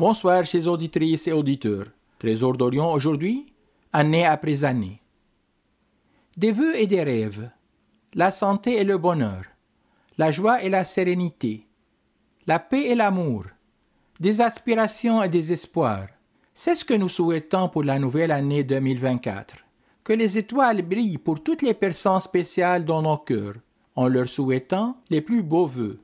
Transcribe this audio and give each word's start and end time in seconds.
Bonsoir, 0.00 0.46
chers 0.46 0.66
auditrices 0.66 1.26
et 1.26 1.32
auditeurs. 1.32 1.84
Trésor 2.18 2.56
d'Orient 2.56 2.90
aujourd'hui, 2.90 3.52
année 3.92 4.24
après 4.24 4.64
année. 4.64 4.98
Des 6.38 6.52
vœux 6.52 6.74
et 6.80 6.86
des 6.86 7.02
rêves, 7.02 7.50
la 8.14 8.30
santé 8.30 8.78
et 8.78 8.84
le 8.84 8.96
bonheur, 8.96 9.42
la 10.16 10.30
joie 10.30 10.62
et 10.62 10.70
la 10.70 10.84
sérénité, 10.84 11.66
la 12.46 12.58
paix 12.58 12.86
et 12.86 12.94
l'amour, 12.94 13.44
des 14.18 14.40
aspirations 14.40 15.22
et 15.22 15.28
des 15.28 15.52
espoirs. 15.52 16.08
C'est 16.54 16.76
ce 16.76 16.84
que 16.86 16.94
nous 16.94 17.10
souhaitons 17.10 17.68
pour 17.68 17.84
la 17.84 17.98
nouvelle 17.98 18.30
année 18.30 18.64
2024. 18.64 19.56
Que 20.02 20.14
les 20.14 20.38
étoiles 20.38 20.80
brillent 20.80 21.18
pour 21.18 21.42
toutes 21.42 21.60
les 21.60 21.74
personnes 21.74 22.20
spéciales 22.20 22.86
dans 22.86 23.02
nos 23.02 23.18
cœurs, 23.18 23.56
en 23.96 24.08
leur 24.08 24.30
souhaitant 24.30 24.96
les 25.10 25.20
plus 25.20 25.42
beaux 25.42 25.66
vœux. 25.66 26.00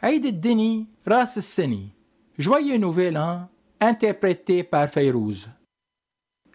Aïd 0.00 0.40
Deni 0.40 0.88
Ras 1.06 1.38
Seni. 1.40 1.92
Joyeux 2.38 2.78
Nouvel 2.78 3.18
An, 3.18 3.48
interprété 3.78 4.62
par 4.62 4.88
Fayrouz. 4.88 5.50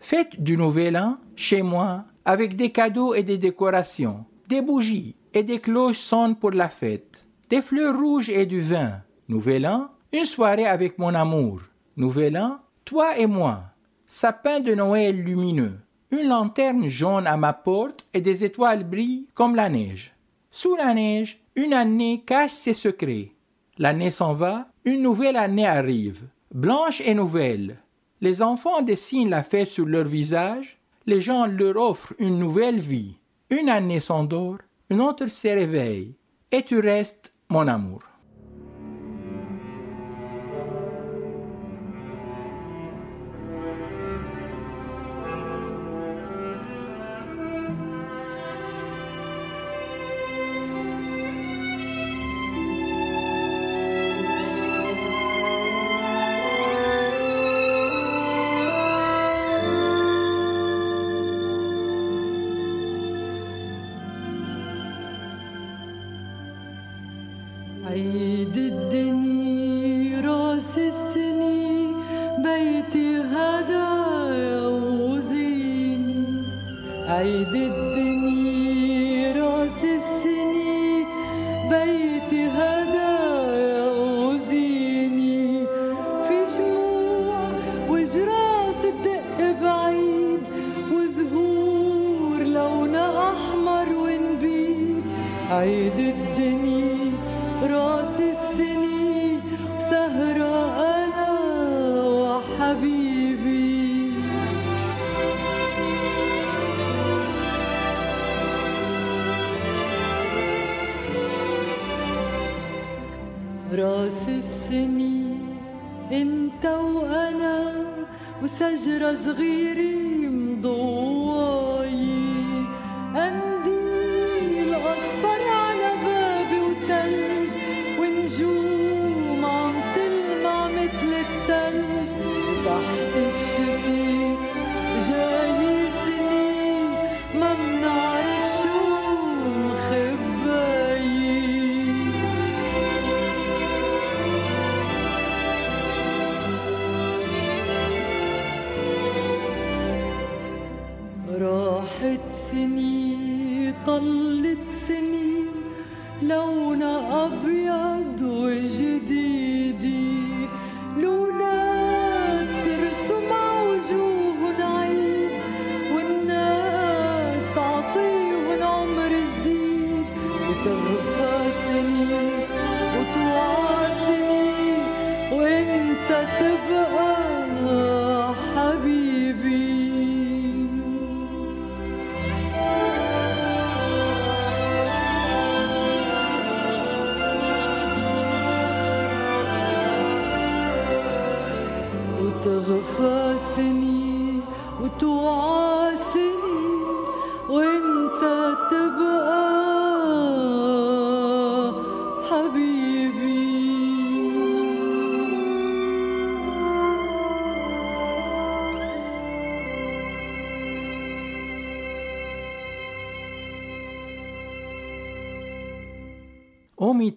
Fête 0.01 0.41
du 0.41 0.57
Nouvel 0.57 0.97
An, 0.97 1.17
chez 1.35 1.61
moi, 1.61 2.05
avec 2.25 2.55
des 2.55 2.71
cadeaux 2.71 3.13
et 3.13 3.21
des 3.21 3.37
décorations, 3.37 4.25
des 4.47 4.63
bougies 4.63 5.15
et 5.35 5.43
des 5.43 5.59
cloches 5.59 5.99
sonnent 5.99 6.35
pour 6.35 6.49
la 6.49 6.67
fête, 6.67 7.27
des 7.51 7.61
fleurs 7.61 7.95
rouges 7.95 8.29
et 8.29 8.47
du 8.47 8.59
vin. 8.59 9.01
Nouvel 9.27 9.67
An, 9.67 9.89
une 10.11 10.25
soirée 10.25 10.65
avec 10.65 10.97
mon 10.97 11.13
amour. 11.13 11.61
Nouvel 11.95 12.39
An, 12.39 12.57
toi 12.83 13.15
et 13.15 13.27
moi. 13.27 13.61
Sapin 14.07 14.59
de 14.59 14.73
Noël 14.73 15.15
lumineux. 15.15 15.77
Une 16.09 16.27
lanterne 16.27 16.87
jaune 16.87 17.27
à 17.27 17.37
ma 17.37 17.53
porte 17.53 18.07
et 18.15 18.21
des 18.21 18.43
étoiles 18.43 18.83
brillent 18.83 19.27
comme 19.35 19.55
la 19.55 19.69
neige. 19.69 20.15
Sous 20.49 20.75
la 20.75 20.95
neige, 20.95 21.39
une 21.55 21.73
année 21.73 22.23
cache 22.25 22.53
ses 22.53 22.73
secrets. 22.73 23.33
L'année 23.77 24.09
s'en 24.09 24.33
va, 24.33 24.69
une 24.87 25.01
nouvelle 25.01 25.35
année 25.35 25.67
arrive, 25.67 26.29
blanche 26.53 27.01
et 27.01 27.13
nouvelle. 27.13 27.77
Les 28.21 28.41
enfants 28.41 28.81
dessinent 28.81 29.29
la 29.29 29.43
fête 29.43 29.67
sur 29.67 29.85
leur 29.85 30.05
visage, 30.05 30.77
les 31.05 31.19
gens 31.19 31.45
leur 31.45 31.75
offrent 31.75 32.13
une 32.19 32.39
nouvelle 32.39 32.79
vie. 32.79 33.17
Une 33.49 33.67
année 33.67 33.99
s'endort, 33.99 34.59
une 34.89 35.01
autre 35.01 35.27
se 35.27 35.49
réveille, 35.49 36.13
et 36.53 36.63
tu 36.63 36.79
restes 36.79 37.33
mon 37.49 37.67
amour. 37.67 38.01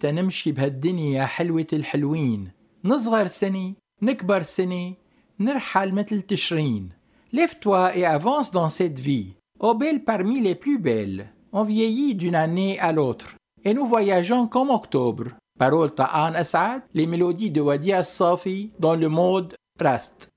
تنمشي 0.00 0.52
بهالدنيا 0.52 1.20
يا 1.20 1.26
حلوة 1.26 1.66
الحلوين 1.72 2.50
نصغر 2.84 3.26
سنة 3.26 3.74
نكبر 4.02 4.42
سنة 4.42 4.94
نرحل 5.40 5.92
مثل 5.92 6.22
تشرين 6.22 6.88
Lève-toi 7.32 7.94
et 7.94 8.06
avance 8.06 8.50
dans 8.50 8.70
cette 8.70 8.98
vie. 8.98 9.34
Ô 9.60 9.74
belle 9.74 10.02
parmi 10.04 10.40
les 10.40 10.54
plus 10.54 10.78
belles, 10.78 11.26
on 11.52 11.62
vieillit 11.62 12.14
d'une 12.14 12.34
année 12.34 12.78
à 12.78 12.92
l'autre. 12.92 13.34
Et 13.64 13.74
nous 13.74 13.84
voyageons 13.84 14.48
comme 14.48 14.70
octobre. 14.70 15.26
Parole 15.58 15.94
Ta'an 15.94 16.32
Assad, 16.34 16.82
les 16.94 17.06
mélodies 17.06 17.50
de 17.50 17.60
Wadia 17.60 18.02
Safi 18.04 18.70
dans 18.78 18.96
le 18.96 19.08
mode 19.10 19.54
Rast. 19.78 20.29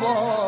trouble. 0.00 0.39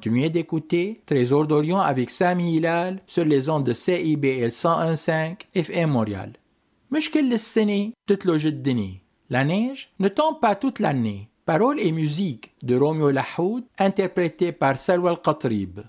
continuez 0.00 0.30
d'écouter 0.30 1.02
Trésor 1.04 1.46
d'Orient 1.46 1.78
avec 1.78 2.08
Sami 2.10 2.56
Hilal 2.56 3.02
sur 3.06 3.22
les 3.22 3.50
ondes 3.50 3.64
de 3.64 3.74
CIBL 3.74 4.48
101.5 4.48 5.40
FM 5.54 5.90
Montréal. 5.90 6.32
مشكل 6.90 7.32
السنة 7.32 7.92
تتلج 8.06 8.46
الدنيا 8.46 8.94
La 9.30 9.44
neige 9.44 9.92
ne 9.98 10.08
tombe 10.08 10.40
pas 10.40 10.54
toute 10.54 10.78
l'année. 10.78 11.28
Paroles 11.44 11.78
et 11.80 11.92
musique 11.92 12.54
de 12.62 12.76
Romeo 12.76 13.10
Lahoud 13.10 13.64
interprétée 13.78 14.52
par 14.52 14.80
Salwa 14.80 15.16
Qatrib. 15.22 15.80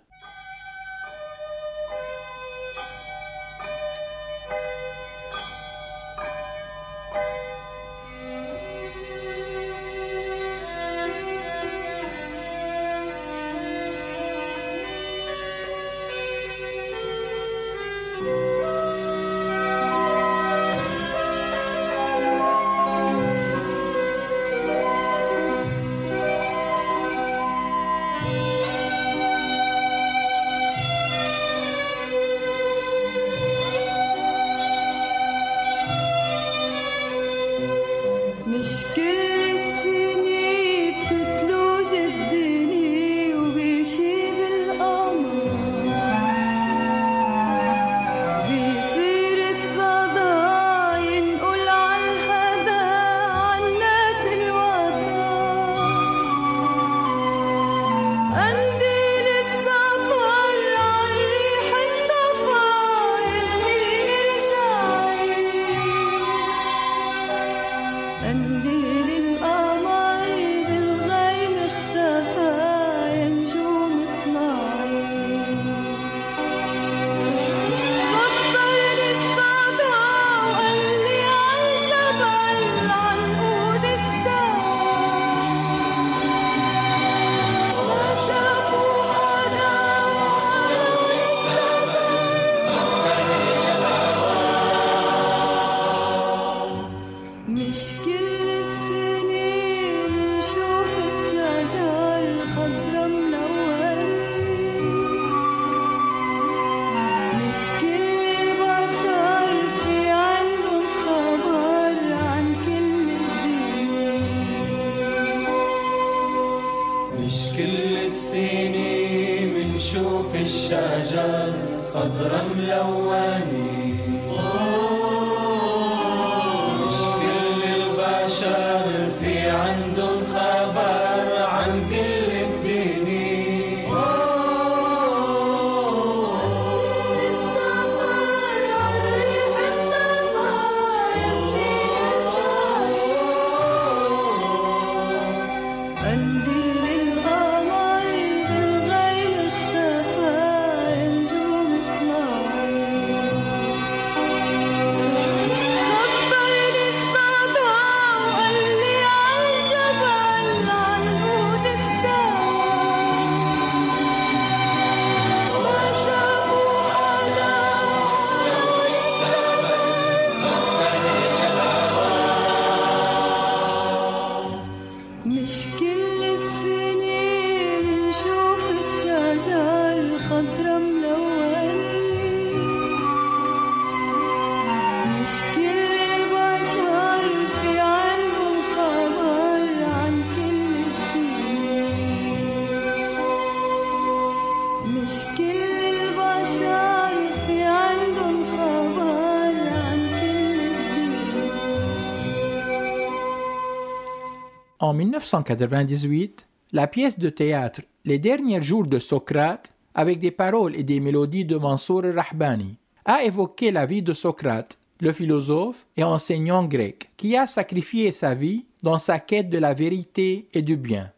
la 206.73 206.87
pièce 206.87 207.19
de 207.19 207.29
théâtre 207.29 207.81
Les 208.03 208.19
derniers 208.19 208.61
jours 208.61 208.87
de 208.87 208.99
Socrate, 208.99 209.71
avec 209.93 210.19
des 210.19 210.31
paroles 210.31 210.75
et 210.75 210.83
des 210.83 210.99
mélodies 210.99 211.45
de 211.45 211.57
Mansour 211.57 212.03
Rahbani, 212.03 212.77
a 213.05 213.23
évoqué 213.23 213.71
la 213.71 213.85
vie 213.85 214.01
de 214.01 214.13
Socrate, 214.13 214.77
le 214.99 215.13
philosophe 215.13 215.85
et 215.95 216.03
enseignant 216.03 216.65
grec, 216.65 217.11
qui 217.17 217.37
a 217.37 217.47
sacrifié 217.47 218.11
sa 218.11 218.35
vie 218.35 218.65
dans 218.83 218.97
sa 218.97 219.19
quête 219.19 219.49
de 219.49 219.57
la 219.57 219.73
vérité 219.73 220.47
et 220.53 220.61
du 220.61 220.75
bien. 220.75 221.11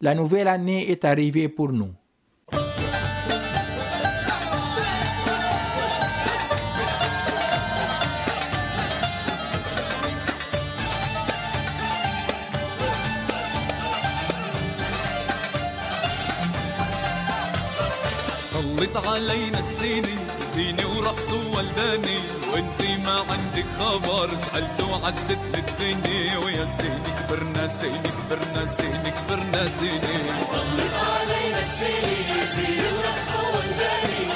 la 0.00 0.14
nouvelle 0.14 0.48
année 0.48 0.90
est 0.90 1.04
arrivée 1.04 1.48
pour 1.48 1.72
nous. 1.72 1.92
طلت 18.78 18.96
علينا 18.96 19.58
السنين. 19.58 20.18
زيني 20.54 20.84
ورقص 20.84 21.32
وولداني 21.32 22.18
وانتي 22.52 22.96
ما 22.96 23.16
عندك 23.30 23.66
خبر. 23.78 24.30
زعلت 24.30 24.80
وعزت 24.80 25.38
الدنيا 25.54 26.38
ويا 26.38 26.64
زيني 26.64 27.10
كبرنا 27.18 27.68
سيني 27.68 28.10
كبرنا 28.18 28.66
سيني 28.66 29.10
كبرنا 29.10 29.68
سيني. 29.78 30.18
طلت 30.52 30.94
علينا 30.94 31.60
السنين. 31.60 32.46
زين 32.54 32.84
ورقص 32.94 33.30
ونداني 33.54 34.27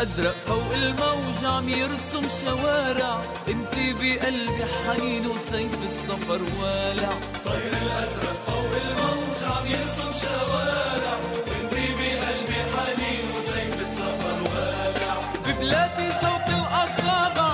طير 0.00 0.08
الازرق 0.08 0.34
فوق 0.46 0.72
الموج 0.74 1.44
عم 1.44 1.68
يرسم 1.68 2.22
شوارع. 2.40 3.22
انتي 3.48 3.92
بقلبي 3.92 4.64
حنين 4.64 5.26
وسيف 5.26 5.82
السفر 5.86 6.40
والع. 6.60 7.08
طير 7.44 7.72
الأزرق 7.82 8.36
فوق 8.46 8.72
الموج 8.84 9.40
عم 9.44 9.66
يرسم 9.66 10.12
شوارع. 10.22 11.18
انتي 11.46 11.86
بقلبي 11.98 12.60
حنين 12.74 13.24
وسيف 13.36 13.80
السفر 13.80 14.42
والع. 14.42 15.16
ببلادي 15.44 16.08
صوت 16.20 16.46
الاصاب 16.48 17.49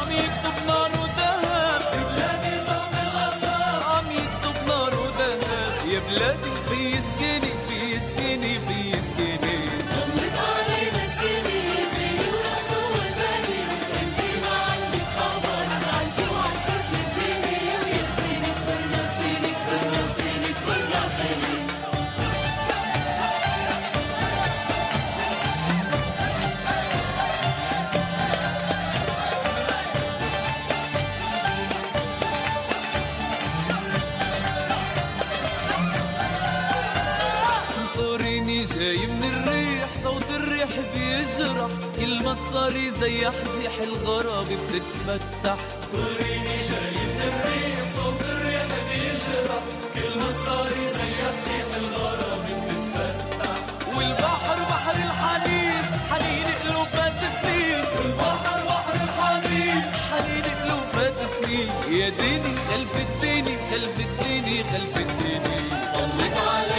كل 42.27 42.33
ما 42.33 42.39
صاري 42.53 42.91
زي 42.91 43.27
حزيح 43.27 43.73
الغراب 43.83 44.47
بتتفتح. 44.47 45.59
انطريني 45.95 46.57
جاي 46.71 46.97
من 47.07 47.21
الريح 47.29 47.79
صوت 47.97 48.21
الريح 48.21 48.67
بيجرح 48.89 49.62
كل 49.95 50.19
ما 50.19 50.31
صاري 50.47 50.89
زي 50.97 51.11
حزيح 51.27 51.67
الغراب 51.83 52.45
بتتفتح 52.45 53.57
والبحر 53.97 54.59
بحر 54.71 54.97
الحنين 55.09 55.85
حنين 56.11 56.49
الوفات 56.71 57.21
سنين. 57.43 57.85
والبحر 57.97 58.59
بحر 58.71 58.95
الحنين 59.07 59.83
حنين 60.11 60.47
الوفات 60.65 61.19
سنين. 61.35 61.69
يا 62.01 62.09
ديني 62.09 62.53
خلف 62.71 62.95
الديني 63.07 63.55
خلف 63.71 64.01
الديني 64.01 64.65
خلف 64.65 64.97
الديني. 64.97 65.59
طلت 65.95 66.37
علينا 66.49 66.76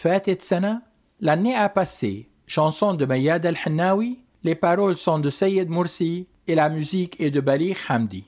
فاتت 0.00 0.42
سنة, 0.42 0.82
l'année 1.20 1.54
a 1.54 1.68
passé. 1.68 2.28
Chanson 2.46 2.94
de 2.94 3.04
Mayad 3.04 3.44
El-Hannawi, 3.44 4.18
les 4.44 4.54
paroles 4.54 4.96
sont 4.96 5.18
de 5.18 5.30
Sayed 5.30 5.68
Mursi 5.68 6.28
et 6.46 6.54
la 6.54 6.68
musique 6.68 7.20
est 7.20 7.30
de 7.30 7.40
Baligh 7.40 7.76
Hamdi. 7.88 8.24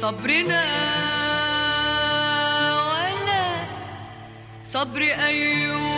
صبرنا 0.00 0.64
ولا 2.88 3.46
صبر 4.64 5.02
أيوب. 5.02 5.97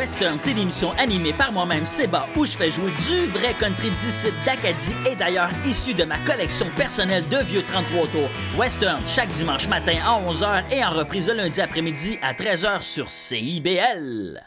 Western, 0.00 0.38
c'est 0.40 0.54
l'émission 0.54 0.92
animée 0.92 1.34
par 1.34 1.52
moi-même, 1.52 1.84
Seba, 1.84 2.26
où 2.34 2.46
je 2.46 2.52
fais 2.52 2.70
jouer 2.70 2.90
du 2.90 3.26
vrai 3.26 3.52
country 3.52 3.90
d'ici 3.90 4.28
d'Acadie 4.46 4.94
et 5.06 5.14
d'ailleurs 5.14 5.50
issu 5.66 5.92
de 5.92 6.04
ma 6.04 6.18
collection 6.20 6.68
personnelle 6.74 7.28
de 7.28 7.36
vieux 7.44 7.62
33 7.62 8.06
tours. 8.06 8.30
Western, 8.56 9.02
chaque 9.06 9.28
dimanche 9.28 9.68
matin 9.68 9.98
à 10.02 10.18
11h 10.18 10.72
et 10.72 10.82
en 10.82 10.92
reprise 10.92 11.28
le 11.28 11.34
lundi 11.34 11.60
après-midi 11.60 12.18
à 12.22 12.32
13h 12.32 12.80
sur 12.80 13.10
CIBL. 13.10 14.42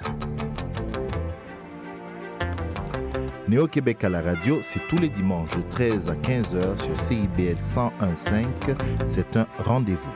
Néo-Québec 3.47 4.03
à 4.05 4.09
la 4.09 4.21
radio, 4.21 4.57
c'est 4.63 4.81
tous 4.87 4.97
les 4.97 5.09
dimanches 5.09 5.55
de 5.55 5.61
13 5.69 6.09
à 6.09 6.15
15h 6.15 6.83
sur 6.83 6.99
CIBL 6.99 7.57
101.5. 7.61 8.47
C'est 9.05 9.37
un 9.37 9.45
rendez-vous. 9.59 10.15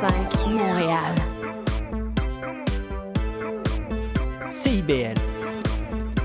CIBL 0.00 0.06
101.5 0.06 0.48
Montréal. 0.54 1.14
CIBL, 4.48 5.14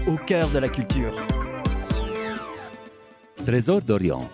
au 0.07 0.15
cœur 0.25 0.49
de 0.49 0.59
la 0.59 0.69
culture. 0.69 1.13
Trésor 3.45 3.81
d'Orient, 3.81 4.29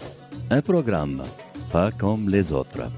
un 0.51 0.61
programme 0.61 1.23
pas 1.71 1.89
comme 1.91 2.29
les 2.29 2.51
autres. 2.51 2.91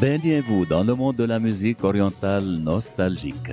Baignez-vous 0.00 0.66
dans 0.66 0.84
le 0.84 0.94
monde 0.94 1.16
de 1.16 1.24
la 1.24 1.40
musique 1.40 1.82
orientale 1.84 2.44
nostalgique. 2.44 3.52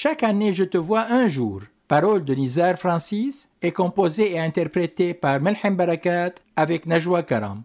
chaque 0.00 0.22
année, 0.22 0.52
je 0.52 0.62
te 0.62 0.78
vois 0.78 1.06
un 1.10 1.26
jour. 1.26 1.62
Parole 1.88 2.24
de 2.24 2.32
Nizar 2.32 2.78
Francis 2.78 3.50
est 3.60 3.72
composée 3.72 4.30
et 4.34 4.38
interprétée 4.38 5.12
par 5.12 5.40
Melhem 5.40 5.74
Barakat 5.74 6.34
avec 6.54 6.86
Najwa 6.86 7.24
Karam. 7.24 7.64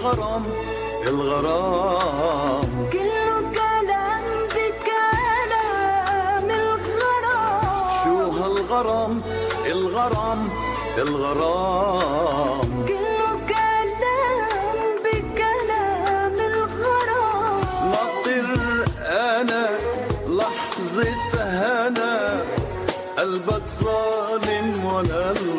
الغرام 0.00 0.44
الغرام. 1.06 2.68
كله 2.92 3.36
كلام 3.58 4.24
بكلام 4.54 6.48
الغرام. 6.64 7.88
شو 8.04 8.16
هالغرام؟ 8.40 9.14
الغرام 9.66 10.40
الغرام. 10.98 12.68
كله 12.88 13.30
كلام 13.52 14.78
بكلام 15.04 16.36
الغرام. 16.52 17.60
مطر 17.92 18.48
أنا 19.04 19.64
لحظة 20.26 21.04
هنا 21.36 22.14
قلبك 23.18 23.66
ظالم 23.84 24.68
ولا 24.84 25.24
الله 25.30 25.49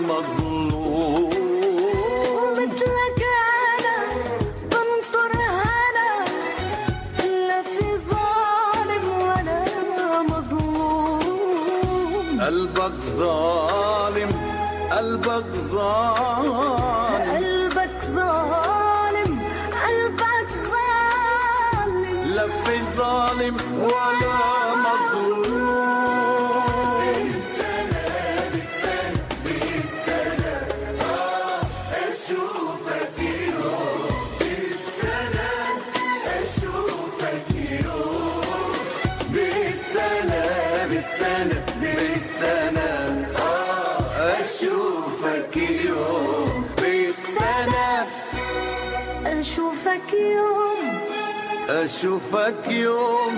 أشوفك 52.01 52.67
يوم 52.67 53.35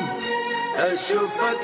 أشوفك 0.75 1.63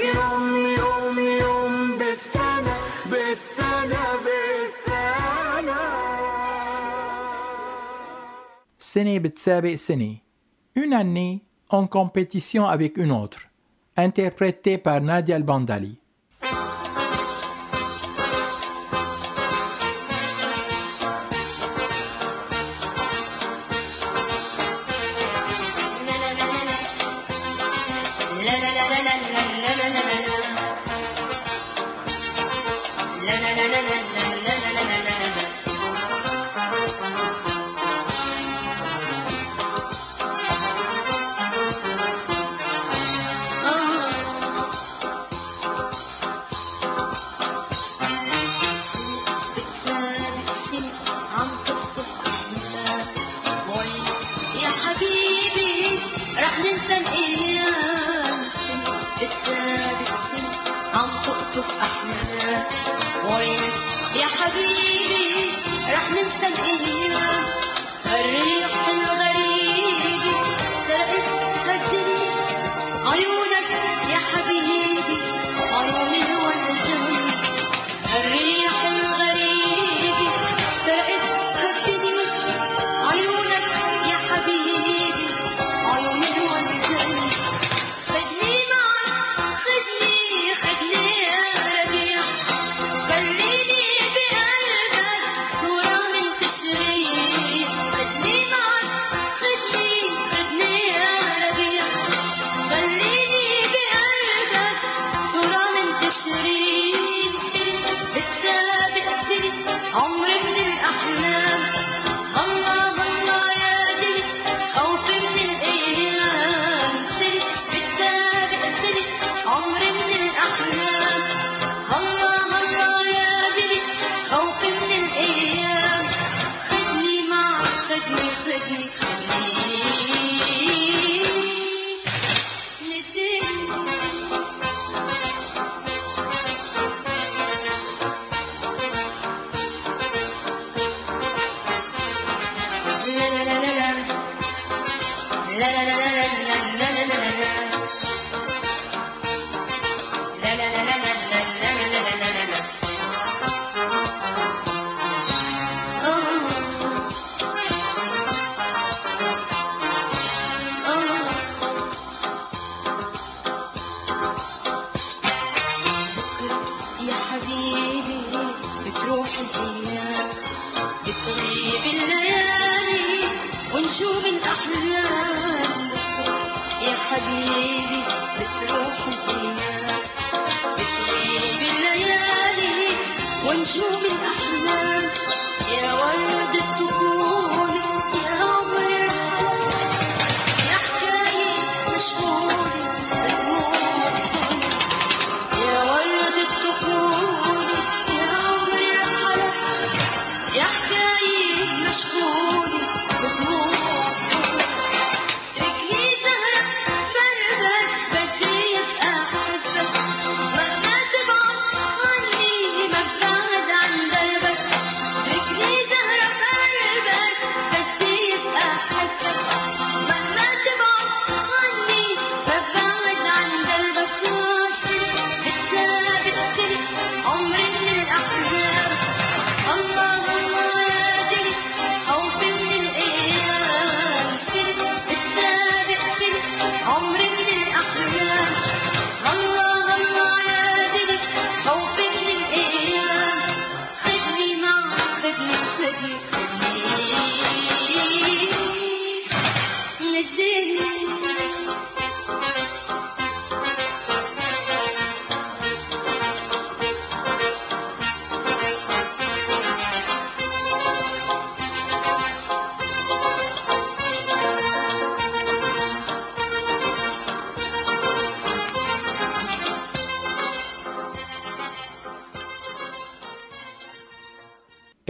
Une 10.76 10.94
année 10.94 11.42
en 11.70 11.88
compétition 11.88 12.66
avec 12.66 12.98
une 12.98 13.12
autre, 13.12 13.48
interprétée 13.96 14.78
par 14.78 15.00
Nadia 15.00 15.38
Al-Bandali. 15.38 15.99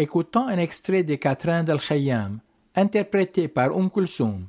Écoutons 0.08 0.48
un 0.48 0.58
extrait 0.58 1.04
des 1.04 1.18
Quatrains 1.18 1.62
d'Al-Khayyam, 1.62 2.40
interprété 2.74 3.48
par 3.48 3.76
Umm 3.76 3.90
Kulsoum. 3.90 4.46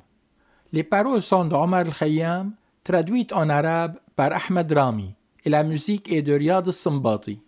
Les 0.72 0.82
paroles 0.82 1.22
sont 1.22 1.44
d'Omar 1.44 1.80
Al-Khayyam, 1.80 2.52
traduites 2.82 3.32
en 3.32 3.48
arabe 3.48 3.98
par 4.16 4.32
Ahmed 4.32 4.72
Rami, 4.72 5.14
et 5.44 5.50
la 5.50 5.62
musique 5.62 6.10
est 6.10 6.22
de 6.22 6.32
Riyad 6.32 6.66
Al-Sambati. 6.66 7.40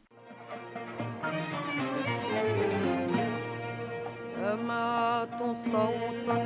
سمعت 4.39 5.41
صوتا 5.65 6.39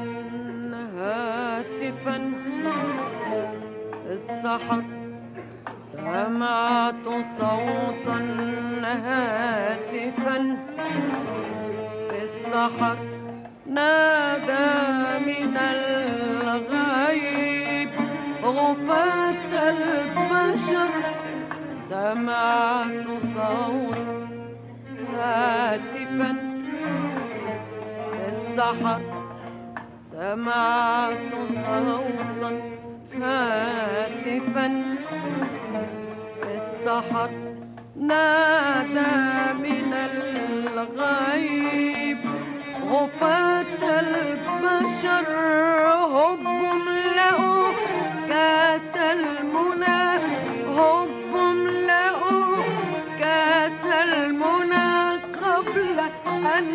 هاتفا 0.96 2.16
السحر 4.10 4.82
سمعت 5.92 7.06
صوتا 7.38 8.18
هاتفا 9.06 10.36
السحر 12.57 12.97
نادى 13.65 14.69
من 15.29 15.57
الغيب. 16.53 17.89
غفاة 18.43 19.51
البشر 19.69 20.91
سمعت 21.89 23.07
صوت 23.35 24.07
هاتفا. 25.13 26.31
السحر 28.27 29.01
سمعت 30.11 31.31
صوتا 31.65 32.51
هاتفا. 33.21 34.67
السحر 36.55 37.29
نادى 37.95 39.13
من 39.63 39.93
الغيب. 39.93 41.86
غفاة 42.97 43.99
البشر 43.99 45.25
هب 46.15 46.43
لقوا 47.17 47.71
كاس 48.29 48.95
المنى 48.97 50.03
هب 50.77 51.35
لقوا 51.87 52.63
كاس 53.19 53.81
المنى 54.03 55.17
قبل 55.43 55.99
أن 56.57 56.65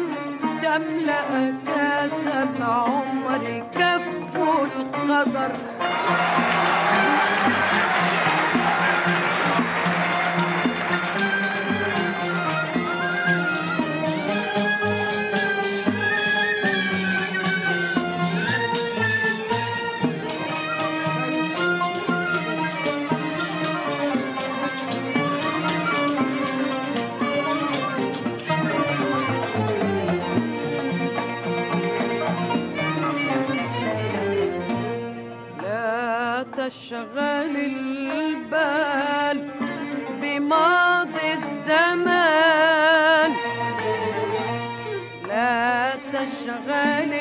تملأ 0.62 1.55
كاس 1.66 2.27
العمر 2.27 3.64
كف 3.79 4.37
القدر 4.37 5.53
تشغل 36.93 37.57
البال 37.57 39.38
بماضي 40.20 41.32
الزمان. 41.32 43.32
لا 45.28 45.97
تشغل 46.12 47.12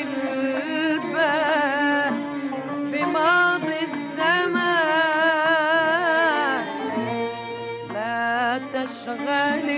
البال 0.52 2.14
بماضي 2.92 3.78
الزمان. 3.88 4.62
لا 7.94 8.60
تشغل 8.74 9.68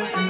Bye. 0.00 0.23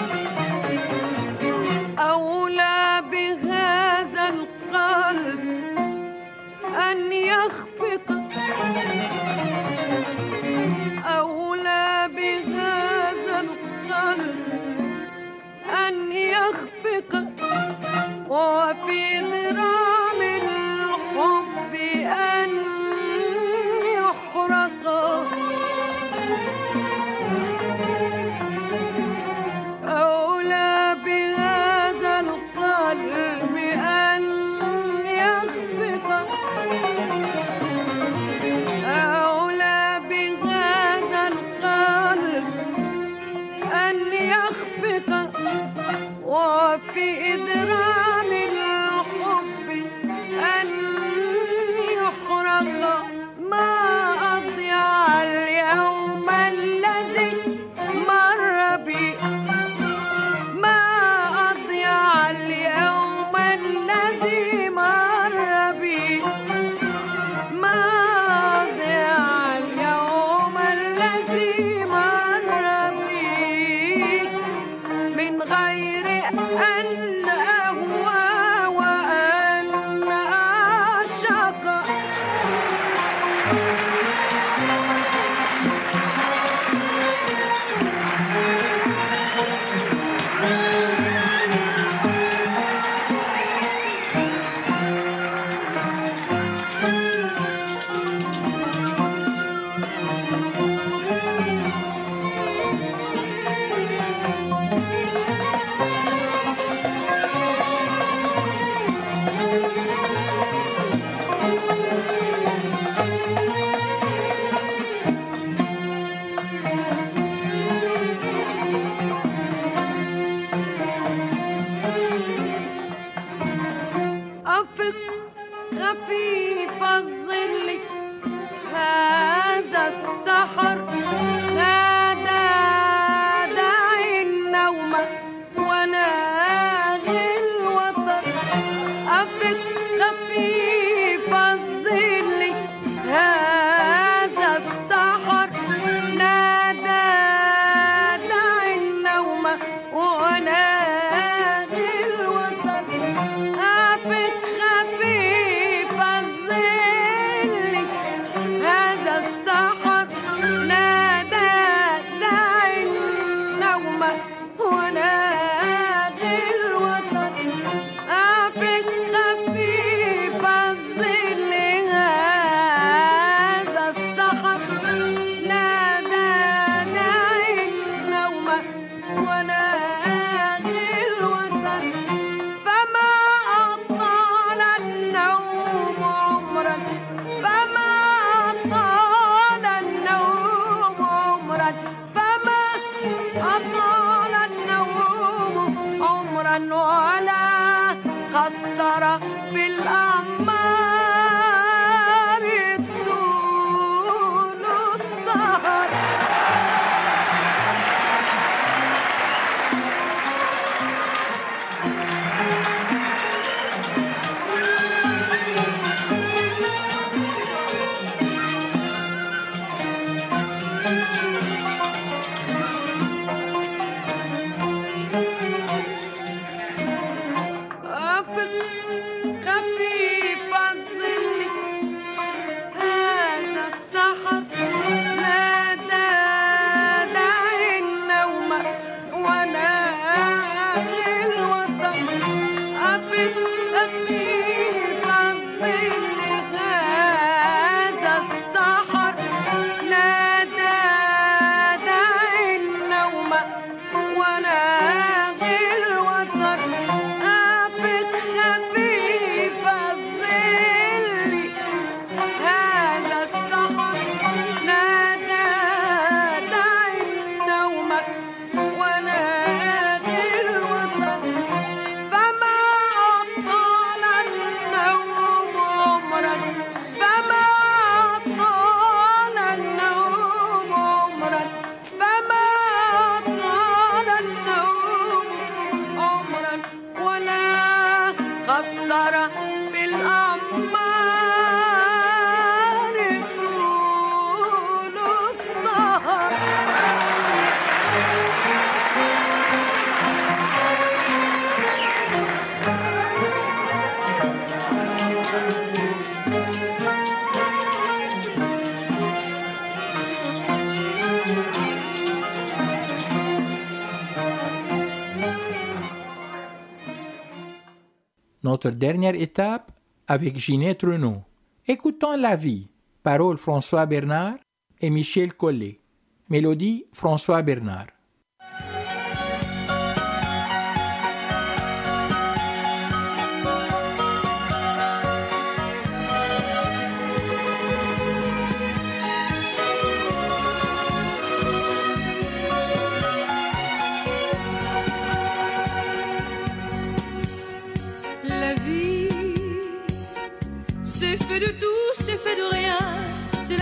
Dernière 318.70 319.14
étape 319.14 319.72
avec 320.06 320.38
Ginette 320.38 320.82
Renault. 320.82 321.22
Écoutons 321.66 322.16
La 322.16 322.36
vie. 322.36 322.68
Paroles 323.02 323.38
François 323.38 323.86
Bernard 323.86 324.36
et 324.80 324.90
Michel 324.90 325.34
Collet. 325.34 325.80
Mélodie 326.28 326.86
François 326.92 327.42
Bernard. 327.42 327.93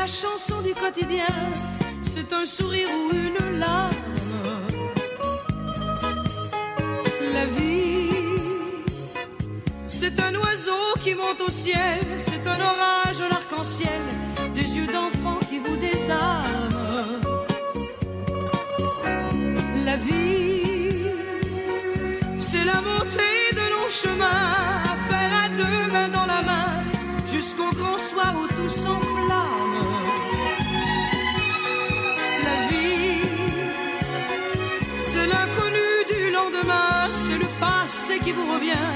La 0.02 0.08
chanson 0.08 0.60
du 0.62 0.74
quotidien. 0.74 1.36
C'est 2.02 2.32
un 2.32 2.44
sourire 2.44 2.88
ou 2.98 3.14
une 3.14 3.58
larme. 3.60 4.16
La 7.36 7.46
vie, 7.56 8.10
c'est 9.86 10.16
un 10.26 10.34
oiseau 10.34 10.84
qui 11.04 11.14
monte 11.14 11.40
au 11.48 11.50
ciel. 11.50 12.00
C'est 12.16 12.44
un 12.54 12.60
orage, 12.72 13.18
un 13.26 13.32
arc-en-ciel. 13.40 14.02
Des 14.56 14.68
yeux 14.76 14.90
d'enfant 14.96 15.38
qui 15.48 15.58
vous 15.64 15.76
désarment. 15.76 17.20
La 19.88 19.96
vie, 20.06 21.12
c'est 22.38 22.64
la 22.72 22.80
montée 22.90 23.40
de 23.58 23.64
longs 23.72 23.94
chemins 24.02 24.50
à 24.90 24.94
faire 25.08 25.32
à 25.44 25.48
deux 25.60 25.82
mains 25.94 26.10
dans 26.18 26.26
la 26.34 26.42
main 26.50 26.72
jusqu'au 27.34 27.70
grand 27.80 27.98
soir 27.98 28.34
où 28.40 28.46
tout 28.48 28.70
s'enflamme. 28.70 29.01
Qui 38.20 38.32
vous 38.32 38.52
revient 38.52 38.88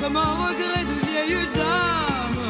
comme 0.00 0.16
un 0.16 0.32
regret 0.46 0.84
de 0.90 1.06
vieille 1.08 1.46
dame. 1.54 2.40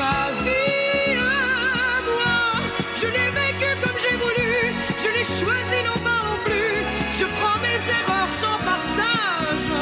Ma 0.00 0.20
vie 0.44 1.16
à 1.18 2.00
moi, 2.08 2.38
je 2.96 3.06
l'ai 3.06 3.30
vécue 3.40 3.74
comme 3.82 3.98
j'ai 4.02 4.16
voulu, 4.24 4.52
je 5.02 5.08
l'ai 5.14 5.24
choisie 5.24 5.82
non 5.84 5.98
pas 6.06 6.20
non 6.28 6.38
plus, 6.44 6.74
je 7.18 7.24
prends 7.36 7.58
mes 7.66 7.80
erreurs 7.98 8.32
sans 8.42 8.58
partage. 8.70 9.72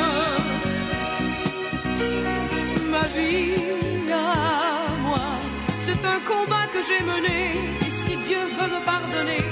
Ma 2.91 3.05
vie 3.17 4.13
à 4.13 4.15
moi, 5.03 5.27
c'est 5.79 6.05
un 6.05 6.21
combat 6.31 6.67
que 6.73 6.81
j'ai 6.89 7.03
mené, 7.05 7.53
et 7.87 7.91
si 7.91 8.17
Dieu 8.29 8.43
veut 8.59 8.71
me 8.75 8.81
pardonner, 8.85 9.45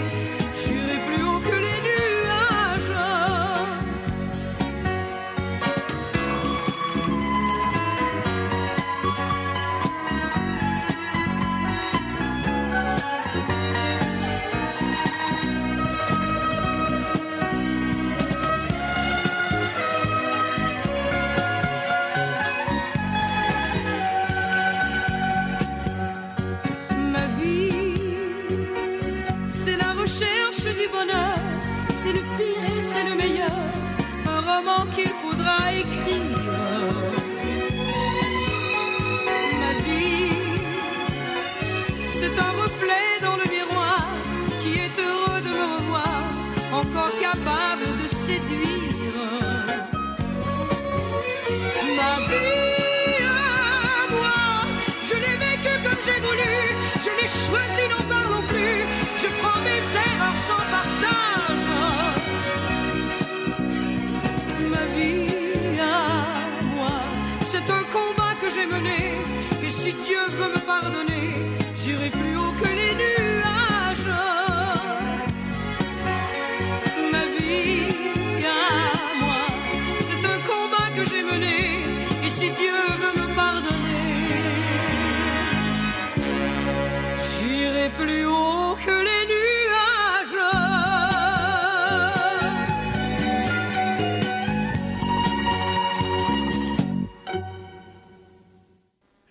Et 68.84 69.70
si 69.70 69.92
Dieu 69.92 70.24
veut 70.30 70.52
me 70.54 70.60
pardonner, 70.60 71.34
j'irai 71.74 72.10
plus 72.10 72.36
haut 72.36 72.54
que 72.60 72.68
les 72.68 72.94
nuages. 73.02 74.12
Ma 77.12 77.24
vie 77.36 77.84
à 78.44 79.20
moi, 79.20 79.42
c'est 80.06 80.24
un 80.34 80.38
combat 80.50 80.88
que 80.96 81.04
j'ai 81.10 81.22
mené. 81.22 81.84
Et 82.24 82.28
si 82.28 82.50
Dieu 82.50 82.78
veut 83.02 83.22
me 83.22 83.34
pardonner, 83.34 84.14
j'irai 87.30 87.90
plus 87.90 88.26
haut 88.26 88.61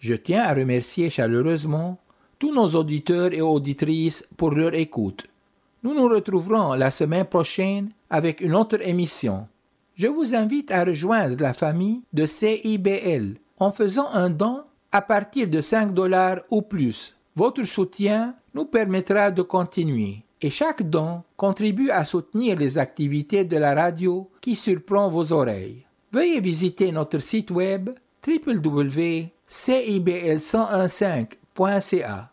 Je 0.01 0.15
tiens 0.15 0.41
à 0.41 0.55
remercier 0.55 1.11
chaleureusement 1.11 1.99
tous 2.39 2.51
nos 2.51 2.69
auditeurs 2.69 3.33
et 3.33 3.41
auditrices 3.41 4.27
pour 4.35 4.49
leur 4.49 4.73
écoute. 4.73 5.27
Nous 5.83 5.93
nous 5.93 6.07
retrouverons 6.09 6.73
la 6.73 6.89
semaine 6.89 7.25
prochaine 7.25 7.91
avec 8.09 8.41
une 8.41 8.55
autre 8.55 8.79
émission. 8.81 9.47
Je 9.93 10.07
vous 10.07 10.33
invite 10.33 10.71
à 10.71 10.83
rejoindre 10.83 11.39
la 11.39 11.53
famille 11.53 12.01
de 12.13 12.25
CIBL 12.25 13.35
en 13.59 13.71
faisant 13.71 14.07
un 14.07 14.31
don 14.31 14.63
à 14.91 15.03
partir 15.03 15.47
de 15.47 15.61
5 15.61 15.93
dollars 15.93 16.39
ou 16.49 16.63
plus. 16.63 17.15
Votre 17.35 17.63
soutien 17.65 18.33
nous 18.55 18.65
permettra 18.65 19.29
de 19.29 19.43
continuer 19.43 20.23
et 20.41 20.49
chaque 20.49 20.81
don 20.81 21.21
contribue 21.37 21.91
à 21.91 22.05
soutenir 22.05 22.57
les 22.57 22.79
activités 22.79 23.45
de 23.45 23.57
la 23.57 23.75
radio 23.75 24.27
qui 24.41 24.55
surprend 24.55 25.09
vos 25.09 25.31
oreilles. 25.31 25.85
Veuillez 26.11 26.39
visiter 26.39 26.91
notre 26.91 27.19
site 27.19 27.51
web 27.51 27.91
www.cibl1015.ca. 29.51 32.31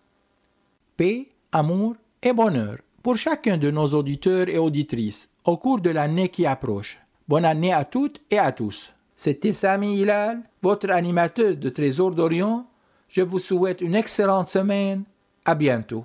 Paix, 0.96 1.28
amour 1.52 1.96
et 2.22 2.32
bonheur 2.32 2.78
pour 3.02 3.16
chacun 3.16 3.58
de 3.58 3.70
nos 3.70 3.88
auditeurs 3.88 4.48
et 4.48 4.58
auditrices 4.58 5.30
au 5.44 5.56
cours 5.56 5.80
de 5.80 5.90
l'année 5.90 6.28
qui 6.28 6.46
approche. 6.46 6.98
Bonne 7.26 7.44
année 7.44 7.72
à 7.72 7.84
toutes 7.84 8.20
et 8.30 8.38
à 8.38 8.52
tous. 8.52 8.92
C'était 9.16 9.52
Sami 9.52 9.98
Hilal, 9.98 10.42
votre 10.62 10.90
animateur 10.90 11.56
de 11.56 11.68
Trésor 11.68 12.12
d'Orient. 12.12 12.68
Je 13.08 13.22
vous 13.22 13.40
souhaite 13.40 13.80
une 13.80 13.96
excellente 13.96 14.48
semaine. 14.48 15.02
À 15.44 15.54
bientôt. 15.54 16.04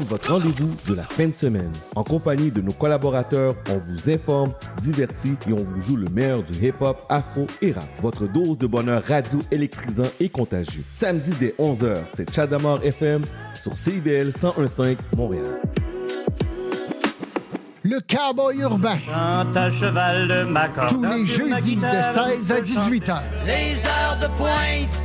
Votre 0.00 0.32
rendez-vous 0.32 0.74
de 0.88 0.94
la 0.94 1.02
fin 1.02 1.28
de 1.28 1.32
semaine. 1.32 1.72
En 1.94 2.04
compagnie 2.04 2.50
de 2.50 2.60
nos 2.60 2.72
collaborateurs, 2.72 3.54
on 3.70 3.78
vous 3.78 4.10
informe, 4.10 4.52
divertit 4.80 5.36
et 5.48 5.52
on 5.52 5.62
vous 5.62 5.80
joue 5.80 5.96
le 5.96 6.08
meilleur 6.08 6.42
du 6.42 6.52
hip-hop, 6.66 6.98
afro 7.08 7.46
et 7.62 7.72
rap. 7.72 7.88
Votre 8.00 8.26
dose 8.26 8.58
de 8.58 8.66
bonheur 8.66 9.02
radio 9.02 9.40
électrisant 9.50 10.08
et 10.20 10.28
contagieux. 10.28 10.82
Samedi 10.92 11.32
dès 11.38 11.54
11h, 11.58 11.96
c'est 12.14 12.34
Chadamar 12.34 12.84
FM 12.84 13.22
sur 13.60 13.76
CIBL 13.76 14.30
101.5 14.30 14.96
Montréal. 15.16 15.60
Le 17.86 18.00
cowboy 18.00 18.60
urbain. 18.60 18.96
à 19.12 19.70
cheval 19.72 20.26
de. 20.26 20.86
Tous 20.88 21.04
les 21.04 21.26
jeudis 21.26 21.76
de 21.76 21.82
16 21.82 22.52
à 22.52 22.60
18 22.62 23.08
heures. 23.10 23.22
Les 23.44 23.84
heures 23.84 24.18
de 24.22 24.26
pointe, 24.38 25.04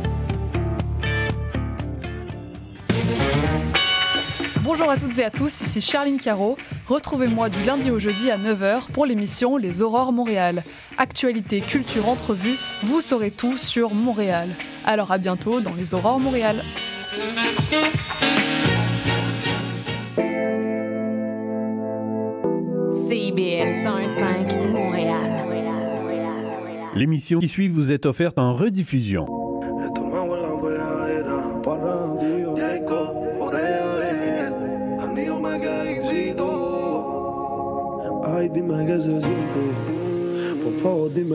Bonjour 4.63 4.91
à 4.91 4.97
toutes 4.97 5.17
et 5.17 5.23
à 5.23 5.31
tous, 5.31 5.61
ici 5.61 5.81
Charline 5.81 6.19
Caro. 6.19 6.55
Retrouvez-moi 6.85 7.49
du 7.49 7.63
lundi 7.63 7.89
au 7.89 7.97
jeudi 7.97 8.29
à 8.29 8.37
9h 8.37 8.91
pour 8.91 9.07
l'émission 9.07 9.57
Les 9.57 9.81
Aurores 9.81 10.13
Montréal. 10.13 10.63
Actualité, 10.99 11.61
culture, 11.61 12.07
entrevue, 12.07 12.57
vous 12.83 13.01
saurez 13.01 13.31
tout 13.31 13.57
sur 13.57 13.95
Montréal. 13.95 14.49
Alors 14.85 15.11
à 15.11 15.17
bientôt 15.17 15.61
dans 15.61 15.73
Les 15.73 15.95
Aurores 15.95 16.19
Montréal. 16.19 16.61
CIBL 22.91 23.71
101.5 23.83 24.71
Montréal. 24.71 25.31
L'émission 26.93 27.39
qui 27.39 27.47
suit 27.47 27.67
vous 27.67 27.91
est 27.91 28.05
offerte 28.05 28.37
en 28.37 28.53
rediffusion. 28.53 29.40
Ay, 38.41 38.49
dime 38.49 38.73
que 38.87 38.97
se 38.97 39.03
siente. 39.03 39.63
Por 40.63 40.73
favor, 40.81 41.13
dime 41.13 41.29